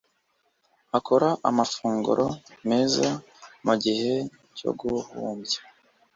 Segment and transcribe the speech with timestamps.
[0.97, 2.25] Akora amafunguro
[2.69, 3.07] meza
[3.65, 4.13] mugihe
[4.57, 5.59] cyo guhumbya.